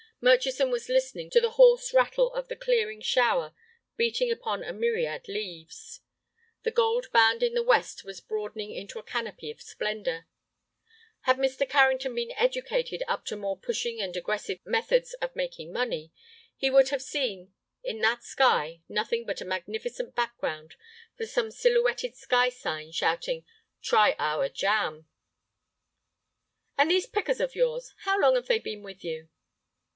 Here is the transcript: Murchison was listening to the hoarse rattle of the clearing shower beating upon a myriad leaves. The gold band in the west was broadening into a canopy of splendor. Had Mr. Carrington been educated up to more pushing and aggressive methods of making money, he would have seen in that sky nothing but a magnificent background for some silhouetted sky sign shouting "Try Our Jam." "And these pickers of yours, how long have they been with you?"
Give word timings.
Murchison 0.19 0.69
was 0.69 0.87
listening 0.89 1.29
to 1.31 1.41
the 1.41 1.51
hoarse 1.51 1.93
rattle 1.93 2.31
of 2.33 2.47
the 2.47 2.55
clearing 2.55 3.01
shower 3.01 3.53
beating 3.97 4.31
upon 4.31 4.63
a 4.63 4.73
myriad 4.73 5.27
leaves. 5.27 6.01
The 6.61 6.69
gold 6.71 7.11
band 7.11 7.41
in 7.41 7.53
the 7.53 7.63
west 7.63 8.03
was 8.03 8.21
broadening 8.21 8.71
into 8.71 8.97
a 8.99 9.03
canopy 9.03 9.49
of 9.49 9.61
splendor. 9.61 10.27
Had 11.21 11.37
Mr. 11.37 11.67
Carrington 11.67 12.13
been 12.15 12.31
educated 12.35 13.03
up 13.07 13.25
to 13.25 13.35
more 13.35 13.57
pushing 13.59 13.99
and 13.99 14.15
aggressive 14.15 14.59
methods 14.65 15.13
of 15.15 15.35
making 15.35 15.71
money, 15.71 16.11
he 16.55 16.69
would 16.69 16.89
have 16.89 17.01
seen 17.01 17.53
in 17.83 17.99
that 18.01 18.23
sky 18.23 18.81
nothing 18.89 19.25
but 19.25 19.41
a 19.41 19.45
magnificent 19.45 20.15
background 20.15 20.75
for 21.15 21.25
some 21.27 21.49
silhouetted 21.51 22.15
sky 22.15 22.49
sign 22.49 22.91
shouting 22.91 23.43
"Try 23.83 24.15
Our 24.17 24.49
Jam." 24.49 25.07
"And 26.77 26.89
these 26.91 27.05
pickers 27.07 27.39
of 27.39 27.55
yours, 27.55 27.93
how 28.01 28.19
long 28.19 28.35
have 28.35 28.47
they 28.47 28.59
been 28.59 28.81
with 28.83 29.03
you?" 29.03 29.29